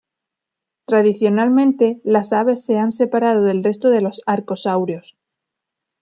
Tradicionalmente, 0.87 2.01
las 2.03 2.33
aves 2.33 2.65
se 2.65 2.79
han 2.79 2.91
separado 2.91 3.43
del 3.43 3.63
resto 3.63 3.91
de 3.91 4.01
los 4.01 4.21
arcosaurios. 4.25 5.15